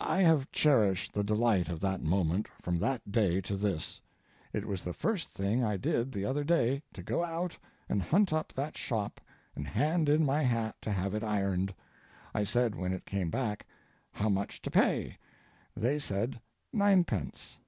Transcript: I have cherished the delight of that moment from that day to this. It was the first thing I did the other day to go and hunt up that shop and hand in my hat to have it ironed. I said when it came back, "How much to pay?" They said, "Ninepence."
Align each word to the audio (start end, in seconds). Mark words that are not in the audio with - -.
I 0.00 0.22
have 0.22 0.50
cherished 0.50 1.12
the 1.14 1.22
delight 1.22 1.68
of 1.68 1.78
that 1.78 2.02
moment 2.02 2.48
from 2.60 2.80
that 2.80 3.12
day 3.12 3.40
to 3.42 3.56
this. 3.56 4.00
It 4.52 4.66
was 4.66 4.82
the 4.82 4.92
first 4.92 5.28
thing 5.28 5.62
I 5.62 5.76
did 5.76 6.10
the 6.10 6.24
other 6.24 6.42
day 6.42 6.82
to 6.92 7.04
go 7.04 7.22
and 7.88 8.02
hunt 8.02 8.32
up 8.32 8.52
that 8.54 8.76
shop 8.76 9.20
and 9.54 9.68
hand 9.68 10.08
in 10.08 10.24
my 10.26 10.42
hat 10.42 10.74
to 10.82 10.90
have 10.90 11.14
it 11.14 11.22
ironed. 11.22 11.72
I 12.34 12.42
said 12.42 12.74
when 12.74 12.92
it 12.92 13.06
came 13.06 13.30
back, 13.30 13.64
"How 14.10 14.28
much 14.28 14.60
to 14.62 14.72
pay?" 14.72 15.16
They 15.76 16.00
said, 16.00 16.40
"Ninepence." 16.72 17.58